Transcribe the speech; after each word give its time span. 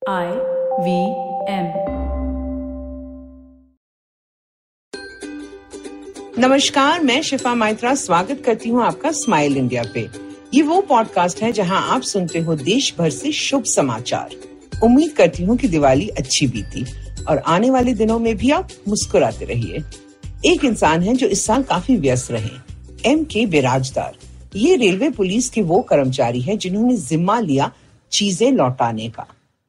I 0.00 0.26
V 0.80 0.92
M 1.52 1.66
नमस्कार, 6.38 7.00
मैं 7.00 7.20
शिफा 7.22 7.54
माइत्रा 7.54 7.94
स्वागत 7.94 8.42
करती 8.46 8.68
हूँ 8.68 8.82
आपका 8.82 9.10
स्माइल 9.12 9.56
इंडिया 9.56 9.82
पे। 9.94 10.08
ये 10.54 10.62
वो 10.62 10.80
पॉडकास्ट 10.80 11.42
है 11.42 11.50
जहाँ 11.52 11.82
आप 11.94 12.02
सुनते 12.02 12.38
हो 12.38 12.54
देश 12.54 12.94
भर 12.98 13.10
से 13.10 13.32
शुभ 13.32 13.64
समाचार। 13.64 14.30
उम्मीद 14.84 15.12
करती 15.12 15.44
हूँ 15.44 15.56
कि 15.56 15.68
दिवाली 15.68 16.08
अच्छी 16.08 16.46
बीती 16.46 16.84
और 17.24 17.38
आने 17.38 17.70
वाले 17.70 17.94
दिनों 17.94 18.18
में 18.18 18.36
भी 18.36 18.50
आप 18.50 18.68
मुस्कुराते 18.88 19.44
रहिए। 19.44 19.82
एक 20.52 20.64
इंसान 20.64 21.02
है 21.02 21.14
जो 21.14 21.26
इस 21.26 21.44
साल 21.46 21.62
काफ़ी 21.62 21.96
व्यस्त 21.96 22.30
रहे 22.30 23.10
एम 23.10 23.24
के 23.24 23.44
बिराजदार 23.46 24.16
ये 24.56 24.76
रेलवे 24.76 25.10
पुलिस 25.10 25.50
के 25.50 25.62
वो 25.62 25.80
कर्मचारी 25.82 26.40
है 26.40 26.56
जिन्होंने 26.56 26.96
जिम्मा 26.96 27.38
लिया 27.40 27.70
चीज़ें 28.12 28.50
लौटाने 28.52 29.08
का। 29.08 29.26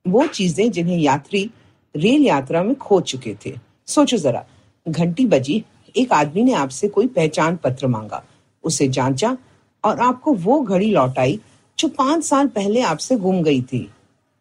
वो 0.07 0.27
चीज़ें 0.27 0.71
जिन्हें 0.71 0.97
यात्री, 0.97 1.49
रेल 1.95 2.21
यात्रा 2.21 2.63
में 2.63 2.75
खो 2.75 3.01
चुके 3.01 3.35
थे। 3.45 3.53
सोचो 3.87 4.17
जरा, 4.17 4.45
घंटी 4.89 5.25
बजी, 5.25 5.63
एक 5.97 6.13
आदमी 6.13 6.43
ने 6.43 6.53
आपसे 6.53 6.87
कोई 6.87 7.07
पहचान 7.07 7.55
पत्र 7.55 7.87
मांगा। 7.87 8.23
उसे 8.63 8.87
जांचा 8.87 9.37
और 9.83 9.99
आपको 9.99 10.33
वो 10.33 10.59
घड़ी 10.61 10.91
लौटाई 10.91 11.39
जो 11.79 11.87
पाँच 11.87 12.23
साल 12.23 12.47
पहले 12.47 12.81
आपसे 12.81 13.15
गुम 13.15 13.41
गई 13.43 13.61
थी। 13.61 13.89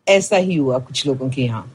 ऐसा 0.09 0.37
ही 0.37 0.55
हुआ 0.55 0.79
कुछ 0.79 1.07
लोगों 1.07 1.31
के 1.31 1.43
यहाँ। 1.43 1.73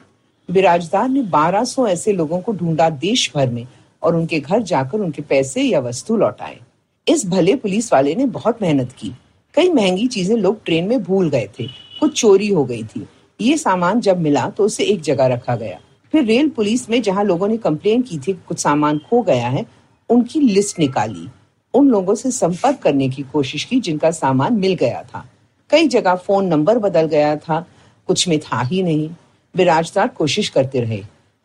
बिराजदार 0.52 1.10
ने 1.10 1.22
1200 1.22 1.88
ऐसे 1.88 2.14
लोगों 2.14 2.40
को 2.40 2.54
ढूंढा 2.54 2.90
देश 2.90 3.32
भर 3.36 3.50
में 3.50 3.68
और 4.04 4.16
उनके 4.16 4.40
घर 4.40 4.62
जाकर 4.62 5.00
उनके 5.00 5.22
पैसे 5.22 5.62
या 5.62 5.80
वस्तु 5.80 6.18
लौटाए 6.18 6.60
इस 7.08 7.26
भले 7.26 7.56
पुलिस 7.56 7.94
वाले 7.94 8.16
ने 8.16 8.26
बहुत 8.26 8.62
मेहनत 8.62 8.92
की। 8.92 9.12
कई 9.54 9.70
महँगी 9.70 10.08
चीज़ें 10.08 10.38
लोग 10.38 10.64
ट्रेन 10.66 10.88
में 10.88 11.04
भूल 11.04 11.30
गए 11.30 11.50
थे। 11.60 11.68
कुछ 12.00 12.22
चोरी 12.22 12.48
हो 12.48 12.66
गई 12.66 12.84
थी। 12.84 13.08
ये 13.42 13.58
सामान 13.58 14.00
जब 14.00 14.20
मिला 14.20 14.50
तो 14.50 14.64
उसे 14.64 14.84
एक 14.84 15.02
जगह 15.02 15.26
रखा 15.26 15.56
गया। 15.56 15.80
फिर 16.12 16.24
रेल 16.24 16.50
पुलिस 16.50 16.90
में 16.90 17.02
जहाँ 17.02 17.24
लोगों 17.24 17.48
ने 17.48 17.58
कंप्लेन 17.58 18.02
की 18.02 18.18
थी 18.18 18.34
कुछ 18.48 18.60
सामान 18.60 18.98
खो 18.98 19.22
गया 19.22 19.48
है, 19.48 19.66
उनकी 20.10 20.40
लिस्ट 20.40 20.80
निकाली। 20.80 21.28
उन 21.74 21.88
लोगों 21.88 22.16
से 22.16 22.32
संपर्क 22.32 22.80
करने 22.80 23.10
की 23.10 23.24
कोशिश 23.24 23.64
की 23.64 23.80
जिनका 23.80 24.12
सामान 24.12 24.54
मिल 24.54 24.74
गया 24.74 25.04
था। 25.04 25.26
कई 25.70 25.88
जगह 25.88 26.16
फ़ोन 26.16 26.46
नंबर 26.46 26.78
बदल 26.78 27.06
गया 27.06 27.36
था, 27.36 27.66
कुछ 28.08 28.28
में 28.28 28.40
था 28.40 28.62
ही 28.62 28.84
नहीं। 28.84 29.10
बिराजदार 29.56 30.08
कोशिश 30.08 30.50
करते 30.50 30.80
रहे। 30.80 31.04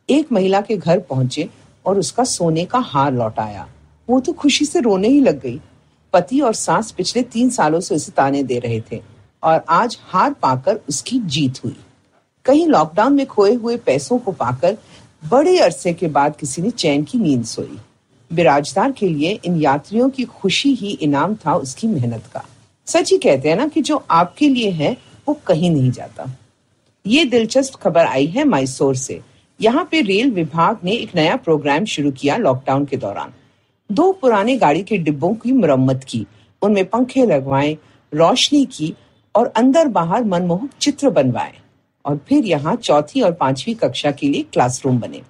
एक 0.09 0.33
महिला 0.33 0.61
के 0.61 0.77
घर 0.77 0.99
पहुँचे 1.01 1.49
और 1.87 1.99
उसका 1.99 2.25
सोने 2.25 2.65
का 2.65 2.79
हार 2.79 3.13
लौटाया 3.13 3.69
वो 4.09 4.21
तो 4.21 4.33
खुशी 4.33 4.65
से 4.65 4.81
रोने 4.81 5.09
ही 5.09 5.21
लग 5.21 5.41
गई। 5.41 5.61
पति 6.13 6.41
और 6.41 6.55
सास 6.55 6.91
पिछले 6.91 7.23
तीन 7.23 7.51
सालों 7.51 7.81
से 7.81 7.95
उसे 7.95 8.13
ताने 8.13 8.43
दे 8.43 8.59
रहे 8.59 8.81
थे। 8.81 9.01
और 9.43 9.65
आज 9.69 9.99
हार 10.03 10.33
पाकर 10.33 10.81
उसकी 10.89 11.19
जीत 11.19 11.65
हुई। 11.65 11.77
कहीं 12.45 12.67
लॉकडाउन 12.67 13.13
में 13.13 13.27
खोए 13.27 13.55
हुए 13.55 13.77
पैसों 13.77 14.19
को 14.19 14.33
पाकर 14.33 14.79
बड़े 15.29 15.59
अरसे 15.59 15.93
के 15.93 16.09
बाद 16.09 16.37
किसी 16.37 16.63
ने 16.63 16.71
चैन 16.71 17.05
की 17.05 17.19
नींद 17.19 17.45
सोई। 17.45 17.79
बिराजदार 18.33 18.93
के 18.93 19.09
लिए 19.09 19.41
इन 19.45 19.61
यात्रियों 19.61 20.11
की 20.11 20.25
खुशी 20.25 20.75
ही 20.75 20.91
इनाम 20.91 21.35
था 21.35 21.55
उसकी 21.55 21.87
मेहनत 21.87 22.27
का। 22.35 22.45
सच 22.87 23.13
ही 23.13 23.19
कहते 23.19 23.49
हैं 23.49 23.57
ना 23.57 23.69
कि 23.69 23.83
जो 23.83 24.05
आपके 24.11 24.49
लिए 24.49 24.71
है, 24.71 24.97
वो 25.29 25.41
कहीं 25.47 25.71
नहीं 25.71 25.91
जाता। 25.91 26.37
ये 27.07 27.25
दिलचस्प 27.25 27.75
खबर 27.75 28.07
आई 28.07 28.27
है 28.27 28.45
मैसूर 28.45 28.97
से। 28.97 29.21
यहाँ 29.61 29.89
पे 29.91 30.01
रेल 30.01 30.31
विभाग 30.31 30.79
ने 30.85 30.93
एक 30.93 31.15
नया 31.15 31.37
प्रोग्राम 31.37 31.85
शुरू 31.85 32.11
किया 32.11 32.37
लॉकडाउन 32.37 32.85
के 32.85 32.97
दौरान। 32.97 33.33
दो 33.93 34.13
पुराने 34.13 34.57
गाड़ी 34.57 34.83
के 34.83 34.99
डिब्बों 34.99 35.35
की 35.35 35.53
मरम्मत 35.53 36.05
की। 36.09 36.27
उनमें 36.63 36.85
पंखे 36.85 37.27
लगवाए, 37.27 37.79
रोशनी 38.15 38.65
की 38.65 38.95
और 39.35 39.47
अंदर 39.47 39.89
बाहर 39.89 40.25
मनमोहक 40.25 40.71
चित्र 40.81 41.11
बनवाए। 41.11 41.53
और 42.05 42.21
फिर 42.29 42.45
यहाँ 42.45 42.77
चौथी 42.77 43.21
और 43.21 43.33
पांचवी 43.33 43.75
कक्षा 43.75 44.11
के 44.11 44.29
लिए 44.29 44.43
क्लासरूम 44.43 45.01
बने। 45.01 45.23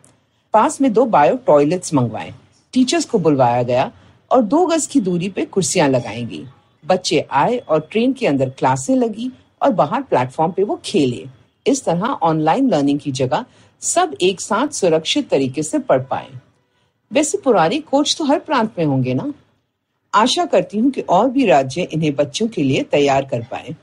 पास 0.55 0.81
में 0.81 0.93
दो 0.93 1.05
बायो 1.05 1.37
टॉयलेट्स 1.37 1.95
मंगवाए। 1.95 2.35
टीचर्स 2.73 3.05
को 3.05 3.19
बुलवाया 3.19 3.63
गया 3.63 3.93
और 4.31 4.43
दो 4.43 4.67
गज 4.67 4.87
की 4.87 5.01
दूरी 5.01 5.29
पे 5.29 5.45
कुर्सियाँ 5.45 5.89
लगाएँगी। 5.89 6.45
बच्चे 6.87 7.27
आए 7.31 7.59
और 7.59 7.89
ट्रेन 7.91 8.13
के 8.13 8.27
अंदर 8.27 8.51
क्लासें 8.51 8.97
लगी 8.97 9.31
और 9.63 9.71
बाहर 9.71 10.03
प्लेटफॉर्म 10.03 10.53
पे 10.53 10.65
वो 10.65 10.81
खेले। 10.85 11.27
इस 11.67 11.85
तरह 11.85 12.07
ऑनलाइन 12.07 12.71
लर्निंग 12.71 13.01
की 13.01 13.13
जगह 13.13 13.45
सब 13.81 14.17
एक 14.21 14.41
साथ 14.41 14.69
सुरक्षित 14.69 15.29
तरीके 15.29 15.63
से 15.63 15.79
पढ़ 15.79 16.03
पाए। 16.03 16.29
वैसे 17.13 17.39
पुराने 17.39 17.79
कोच 17.81 18.17
तो 18.19 18.25
हर 18.25 18.39
प्रांत 18.39 18.75
में 18.79 18.85
होंगे 18.85 19.15
ना? 19.15 19.33
आशा 20.15 20.45
करती 20.45 20.79
हूँ 20.79 20.91
कि 20.91 21.01
और 21.01 21.31
भी 21.31 21.47
राज्य 21.47 21.83
इन्हें 21.83 22.15
बच्चों 22.17 22.49
के 22.49 22.63
लिए 22.63 22.83
तैयार 22.83 23.25
कर 23.25 23.43
पाए। 23.43 23.77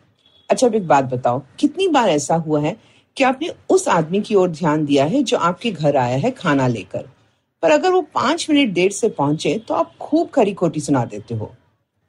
अच्छा 0.49 0.67
अब 0.67 0.75
एक 0.75 0.87
बात 0.87 1.05
बताओ, 1.05 1.41
कितनी 1.59 1.87
बार 1.87 2.09
ऐसा 2.09 2.35
हुआ 2.37 2.59
है 2.61 2.75
कि 3.17 3.23
आपने 3.23 3.49
उस 3.69 3.87
आदमी 3.87 4.21
की 4.21 4.35
ओर 4.35 4.49
ध्यान 4.49 4.85
दिया 4.85 5.05
है 5.05 5.21
जो 5.23 5.37
आपके 5.39 5.71
घर 5.71 5.95
आया 5.97 6.17
है 6.17 6.31
खाना 6.31 6.67
लेकर? 6.67 7.05
पर 7.63 7.71
अगर 7.71 7.91
वो 7.91 8.01
पाँच 8.13 8.45
मिनट 8.49 8.73
देर 8.73 8.91
से 8.91 9.09
पहुँचे 9.11 9.57
तो 9.67 9.73
आप 9.73 9.93
खूब 10.01 10.29
खरी 10.29 10.53
खोटी 10.53 10.79
सुना 10.79 11.03
देते 11.05 11.35
हो। 11.35 11.51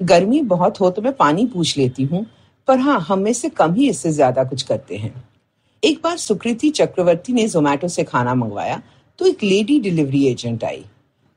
गर्मी 0.00 0.40
बहुत 0.42 0.80
हो 0.80 0.90
तो 0.90 1.02
मैं 1.02 1.12
पानी 1.12 1.46
पूछ 1.46 1.76
लेती 1.78 2.04
हूँ, 2.04 2.24
पर 2.68 2.78
हाँ 2.78 2.98
हम 3.00 3.18
में 3.18 3.32
से 3.32 3.48
कम 3.50 3.74
ही 3.74 3.88
इससे 3.90 4.10
ज़्यादा 4.12 4.44
कुछ 4.44 4.62
करते 4.62 4.96
हैं। 4.96 5.12
एक 5.82 6.00
बार 6.04 6.16
सुकृति 6.16 6.70
चक्रवर्ती 6.70 7.32
ने 7.32 7.46
जोमेटो 7.48 7.88
से 7.88 8.04
खाना 8.04 8.34
मंगवाया 8.34 8.80
तो 9.18 9.26
एक 9.26 9.42
लेडी 9.42 9.78
डिलीवरी 9.80 10.24
एजेंट 10.26 10.64
आई। 10.64 10.84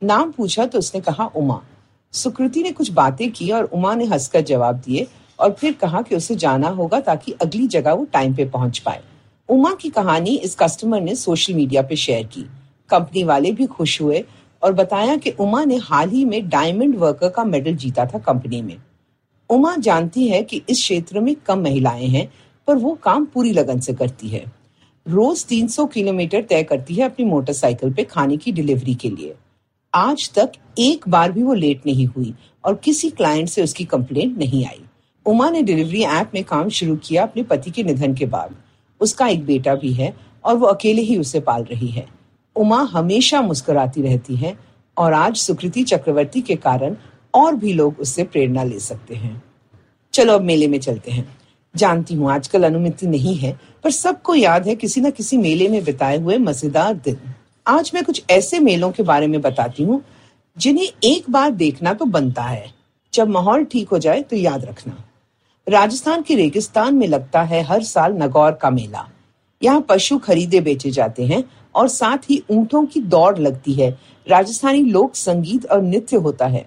नाम 0.01 0.31
पूछा 0.31 0.65
तो 0.65 0.79
उसने 0.79 1.01
कहा, 1.01 1.25
उमा। 1.27 1.61
सुकृति 2.13 2.63
ने 2.63 2.71
कुछ 2.71 2.91
बातें 2.91 3.31
की 3.31 3.49
और 3.51 3.63
उमा 3.65 3.93
ने 3.95 4.05
हंसकर 4.05 4.41
जवाब 4.41 4.75
दिए 4.77 5.07
और 5.41 5.51
फिर 5.51 5.73
कहा 5.73 6.01
कि 6.01 6.15
उसे 6.15 6.35
जाना 6.35 6.67
होगा 6.67 6.99
ताकि 6.99 7.31
अगली 7.31 7.67
जगह 7.67 7.93
वो 7.93 8.05
टाइम 8.05 8.35
पे 8.35 8.45
पहुँच 8.45 8.79
पाए। 8.79 9.01
उमा 9.49 9.73
की 9.73 9.89
कहानी 9.89 10.35
इस 10.35 10.55
कस्टमर 10.55 11.01
ने 11.01 11.15
सोशल 11.15 11.53
मीडिया 11.53 11.81
पे 11.81 11.95
शेयर 11.95 12.23
की। 12.23 12.41
कंपनी 12.89 13.23
वाले 13.23 13.51
भी 13.51 13.65
खुश 13.65 14.01
हुए 14.01 14.23
और 14.63 14.73
बताया 14.73 15.15
कि 15.17 15.29
उमा 15.29 15.63
ने 15.63 15.75
हाल 15.75 16.09
ही 16.09 16.25
में 16.25 16.49
डायमंड 16.49 16.95
वर्कर 16.95 17.29
का 17.29 17.43
मेडल 17.43 17.75
जीता 17.75 18.05
था 18.05 18.19
कंपनी 18.19 18.61
में। 18.61 18.77
उमा 19.49 19.75
जानती 19.75 20.27
है 20.27 20.43
कि 20.43 20.61
इस 20.69 20.77
क्षेत्र 20.77 21.19
में 21.19 21.35
कम 21.35 21.59
महिलाएँ 21.59 22.07
हैं, 22.07 22.33
पर 22.67 22.75
वो 22.75 22.99
काम 23.03 23.25
पूरी 23.25 23.51
लगन 23.51 23.79
से 23.79 23.93
करती 23.93 24.27
है। 24.27 24.51
रोज 25.07 25.45
300 25.45 25.85
किलोमीटर 25.85 26.41
तय 26.41 26.63
करती 26.63 26.95
है 26.95 27.05
अपनी 27.05 27.25
मोटरसाइकिल 27.25 27.93
पे 27.93 28.03
खाने 28.03 28.37
की 28.37 28.51
डिलीवरी 28.51 28.95
के 28.95 29.09
लिए। 29.09 29.35
आज 29.93 30.31
तक 30.35 30.51
एक 30.79 31.09
बार 31.09 31.31
भी 31.31 31.43
वो 31.43 31.53
लेट 31.53 31.85
नहीं 31.85 32.05
हुई 32.05 32.33
और 32.65 32.75
किसी 32.75 33.09
क्लाइंट 33.09 33.49
से 33.49 33.63
उसकी 33.63 33.85
कंप्लेंट 33.85 34.37
नहीं 34.37 34.65
आई। 34.65 34.81
उमा 35.25 35.49
ने 35.49 35.61
डिलीवरी 35.61 36.01
ऐप 36.01 36.31
में 36.33 36.43
काम 36.43 36.69
शुरू 36.69 36.95
किया 36.95 37.23
अपने 37.23 37.43
पति 37.43 37.71
के 37.71 37.83
निधन 37.83 38.13
के 38.13 38.25
बाद। 38.25 38.55
उसका 39.01 39.27
एक 39.27 39.45
बेटा 39.45 39.75
भी 39.75 39.91
है 39.93 40.13
और 40.45 40.55
वो 40.55 40.67
अकेले 40.67 41.01
ही 41.01 41.17
उसे 41.17 41.39
पाल 41.39 41.63
रही 41.63 41.87
है। 41.87 42.07
उमा 42.55 42.81
हमेशा 42.83 43.41
मुस्कुराती 43.41 44.01
रहती 44.01 44.35
है 44.35 44.57
और 44.97 45.13
आज 45.13 45.35
सुकृति 45.35 45.83
चक्रवर्ती 45.83 46.41
के 46.41 46.55
कारण 46.55 46.95
और 47.33 47.55
भी 47.55 47.73
लोग 47.73 47.99
उससे 47.99 48.23
प्रेरणा 48.23 48.63
ले 48.63 48.79
सकते 48.79 49.15
हैं। 49.15 49.41
चलो 50.13 50.33
अब 50.33 50.41
मेले 50.41 50.67
में 50.67 50.79
चलते 50.79 51.11
हैं। 51.11 51.27
जानती 51.75 52.15
हूँ 52.15 52.31
आजकल 52.31 52.63
अनुमति 52.63 53.07
नहीं 53.07 53.35
है, 53.35 53.57
पर 53.83 53.91
सबको 53.91 54.35
याद 54.35 54.67
है 54.67 54.75
किसी 54.75 55.01
न 55.01 55.11
किसी 55.11 55.37
मेले 55.37 55.67
में 55.67 55.83
बिताए 55.83 56.17
हुए 56.17 56.37
मज़ेदार 56.37 56.93
दिन। 56.95 57.17
आज 57.65 57.91
मैं 57.93 58.03
कुछ 58.03 58.23
ऐसे 58.29 58.59
मेलों 58.59 58.91
के 58.91 59.03
बारे 59.03 59.27
में 59.27 59.39
बताती 59.41 59.83
हूँ, 59.83 60.01
जिन्हें 60.57 60.87
एक 61.03 61.29
बार 61.29 61.51
देखना 61.51 61.93
तो 61.93 62.05
बनता 62.05 62.43
है। 62.43 62.73
जब 63.13 63.29
माहौल 63.29 63.63
ठीक 63.63 63.89
हो 63.89 63.97
जाए 63.97 64.21
तो 64.21 64.35
याद 64.35 64.65
रखना। 64.65 65.03
राजस्थान 65.71 66.21
के 66.21 66.35
रेगिस्तान 66.35 66.95
में 66.95 67.07
लगता 67.07 67.41
है 67.41 67.61
हर 67.61 67.83
साल 67.83 68.13
नगौर 68.13 68.51
का 68.51 68.69
मेला। 68.69 69.09
यहाँ 69.63 69.85
पशु 69.89 70.17
खरीदे 70.17 70.61
बेचे 70.61 70.91
जाते 70.91 71.25
हैं 71.25 71.43
और 71.75 71.87
साथ 71.87 72.17
ही 72.17 72.43
ऊंटों 72.49 72.85
की 72.85 72.99
दौड़ 72.99 73.39
लगती 73.39 73.73
है। 73.73 73.99
राजस्थानी 74.27 74.83
लोक 74.83 75.15
संगीत 75.15 75.65
और 75.65 75.81
नृत्य 75.81 76.17
होता 76.17 76.47
है। 76.47 76.65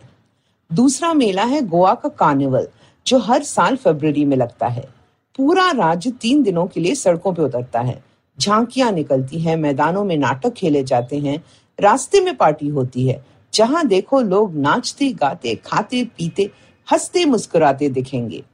दूसरा 0.73 1.15
मेला 1.15 1.43
है 1.43 1.67
गोवा 1.67 1.95
का 1.95 2.09
कार्निवल, 2.09 2.69
जो 3.07 3.19
हर 3.19 3.43
साल 3.43 3.77
फरवरी 3.77 4.25
में 4.25 4.37
लगता 4.37 4.67
है। 4.67 4.89
पूरा 5.37 5.71
राज्य 5.71 6.11
तीन 6.11 6.43
दिनों 6.43 6.67
के 6.67 6.81
लिए 6.81 6.95
सड़कों 6.95 7.33
पर 7.33 7.43
उतरता 7.43 7.81
है। 7.81 8.05
झांकियाँ 8.41 8.93
निकलती 8.93 9.41
हैं, 9.41 9.57
मैदानों 9.57 10.05
में 10.05 10.17
नाटक 10.17 10.51
खेले 10.51 10.85
जाते 10.85 11.19
हैं, 11.19 11.45
रास्ते 11.81 12.21
में 12.21 12.37
पार्टी 12.37 12.69
होती 12.69 13.09
है, 13.09 13.25
जहाँ 13.55 13.87
देखो 13.87 14.21
लोग 14.21 14.57
नाचते, 14.57 15.13
गाते, 15.13 15.55
खाते, 15.55 16.05
पीते, 16.05 16.51
हँसते, 16.93 17.25
मुस्कुराते 17.25 17.89
दिखेंगे। 17.89 18.45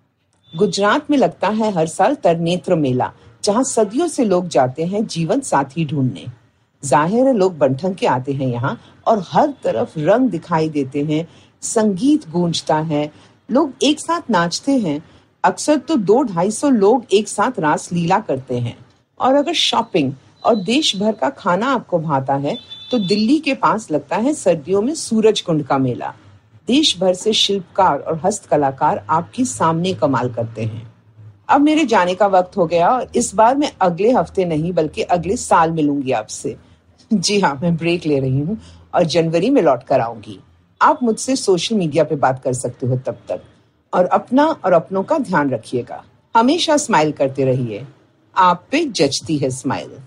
गुजरात 0.54 1.10
में 1.10 1.16
लगता 1.18 1.48
है 1.48 1.70
हर 1.72 1.86
साल 1.86 2.14
तरनेत्र 2.14 2.74
मेला, 2.76 3.10
जहाँ 3.44 3.62
सदियों 3.64 4.06
से 4.08 4.24
लोग 4.24 4.48
जाते 4.48 4.84
हैं 4.84 5.04
जीवन 5.06 5.40
साथी 5.40 5.84
ढूँढने। 5.86 6.26
ज़ाहिर 6.82 7.26
है, 7.26 7.32
लोग 7.34 7.56
बंठन 7.58 7.94
के 7.94 8.06
आते 8.06 8.32
हैं 8.32 8.46
यहाँ 8.48 8.78
और 9.06 9.22
हर 9.28 9.52
तरफ़ 9.64 9.98
रंग 9.98 10.30
दिखाई 10.30 10.68
देते 10.68 11.02
हैं, 11.04 11.26
संगीत 11.62 12.28
गूंजता 12.30 12.76
है, 12.76 13.10
लोग 13.48 13.72
एक 13.82 14.00
साथ 14.00 14.30
नाचते 14.30 14.72
हैं। 14.78 15.02
अक्सर 15.44 15.76
तो 15.78 15.96
दो 15.98 16.22
ढाई 16.24 16.50
सौ 16.50 16.68
लोग 16.70 17.04
एक 17.12 17.28
साथ 17.28 17.58
रास 17.58 17.92
लीला 17.92 18.18
करते 18.20 18.58
हैं। 18.58 18.76
और 19.20 19.34
अगर 19.34 19.52
शॉपिंग 19.54 20.12
और 20.44 20.54
देश 20.56 20.96
भर 20.96 21.12
का 21.12 21.28
खाना 21.30 21.66
आपको 21.66 21.98
भाता 22.00 22.34
है 22.36 22.56
तो 22.90 22.98
दिल्ली 22.98 23.38
के 23.38 23.54
पास 23.56 23.90
लगता 23.90 24.16
है 24.16 24.34
सर्दियों 24.34 24.82
में 24.82 24.94
सूरज 24.96 25.40
कुंड 25.40 25.64
का 25.66 25.78
मेला। 25.78 26.14
देश 26.70 26.96
भर 26.98 27.14
से 27.14 27.32
शिल्पकार 27.32 27.98
और 27.98 28.20
हस्तकलाकार 28.24 29.04
आपके 29.10 29.44
सामने 29.44 29.92
कमाल 29.94 30.32
करते 30.32 30.64
हैं। 30.64 30.82
अब 31.48 31.60
मेरे 31.60 31.84
जाने 31.84 32.14
का 32.14 32.26
वक्त 32.26 32.56
हो 32.56 32.66
गया 32.66 32.88
और 32.88 33.06
इस 33.16 33.34
बार 33.34 33.56
मैं 33.56 33.70
अगले 33.80 34.10
हफ़्ते 34.12 34.44
नहीं, 34.44 34.72
बल्कि 34.72 35.02
अगले 35.02 35.36
साल 35.36 35.70
मिलूँगी 35.70 36.12
आपसे। 36.12 36.56
जी 37.10 37.38
हाँ 37.40 37.54
मैं 37.62 37.76
ब्रेक 37.76 38.06
ले 38.06 38.18
रही 38.20 38.40
हूँ 38.40 38.58
और 38.94 39.04
जनवरी 39.04 39.50
में 39.50 39.62
लौट 39.62 39.82
कर 39.82 40.00
आऊँगी। 40.00 40.38
आप 40.80 41.02
मुझसे 41.02 41.36
सोशल 41.36 41.76
मीडिया 41.76 42.04
पे 42.04 42.16
बात 42.16 42.42
कर 42.44 42.52
सकते 42.52 42.86
हो 42.86 42.96
तब 42.96 43.18
तक। 43.28 43.42
और 43.92 44.04
अपना 44.04 44.44
और 44.46 44.72
अपनों 44.72 45.02
का 45.02 45.18
ध्यान 45.18 45.50
रखिएगा। 45.50 46.02
हमेशा 46.34 46.76
स्माइल 46.76 47.10
करते 47.12 47.44
रहिए। 47.44 47.86
आप 48.36 48.64
पे 48.70 48.84
जचती 48.84 49.38
है 49.38 49.50
स्माइल। 49.50 49.98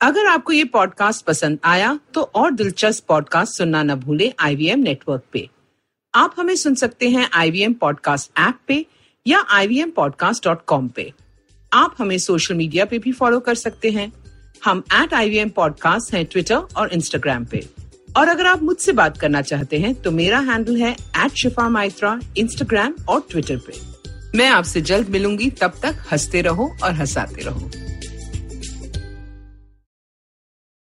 अगर 0.00 0.26
आपको 0.26 0.52
ये 0.52 0.64
पॉडकास्ट 0.64 1.24
पसंद 1.26 1.58
आया 1.64 1.98
तो 2.14 2.22
और 2.34 2.50
दिलचस्प 2.52 3.06
पॉडकास्ट 3.08 3.58
सुनना 3.58 3.82
न 3.82 3.94
भूले 3.94 4.32
आईवीएम 4.40 4.80
नेटवर्क 4.80 5.22
पे। 5.32 5.48
आप 6.14 6.34
हमें 6.38 6.56
सुन 6.56 6.74
सकते 6.74 7.10
हैं 7.10 7.30
आईवीएम 7.32 7.72
पॉडकास्ट 7.72 8.38
ऐप 8.38 8.54
पे 8.68 8.86
या 9.26 9.44
ivmpodcast.com 9.54 10.88
पे। 10.90 11.12
आप 11.72 11.94
हमें 11.98 12.18
सोशल 12.18 12.54
मीडिया 12.54 12.84
पे 12.84 12.98
भी 12.98 13.12
फॉलो 13.12 13.40
कर 13.40 13.54
सकते 13.54 13.90
हैं। 13.90 14.12
हम 14.64 14.82
एट 14.92 15.14
आई 15.14 15.44
पॉडकास्ट 15.44 16.14
हैं 16.14 16.24
ट्विटर 16.26 16.56
और 16.56 16.92
इंस्टाग्राम 16.92 17.44
पे। 17.44 17.68
और 18.16 18.28
अगर 18.28 18.46
आप 18.46 18.62
मुझसे 18.62 18.92
बात 18.92 19.18
करना 19.18 19.42
चाहते 19.42 19.78
हैं 19.78 19.94
तो 19.94 20.10
मेरा 20.10 20.38
हैंडल 20.38 20.76
है 20.76 20.92
एट 20.92 21.30
शिफा 21.30 21.68
माइत्रा 21.68 22.20
इंस्टाग्राम 22.36 22.94
और 23.08 23.26
ट्विटर 23.30 23.56
पे। 23.56 23.72
मैं 24.38 24.48
आपसे 24.48 24.80
जल्द 24.80 25.08
मिलूँगी। 25.08 25.50
तब 25.50 25.72
तक 25.82 26.04
हँसते 26.12 26.42
रहो 26.42 26.76
और 26.82 26.92
हंसाते 26.92 27.42
रहो। 27.42 27.70